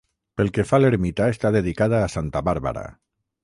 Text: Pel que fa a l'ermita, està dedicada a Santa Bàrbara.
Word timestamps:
Pel 0.39 0.47
que 0.55 0.65
fa 0.69 0.77
a 0.81 0.83
l'ermita, 0.83 1.29
està 1.35 1.53
dedicada 1.59 2.03
a 2.05 2.11
Santa 2.17 2.45
Bàrbara. 2.51 2.89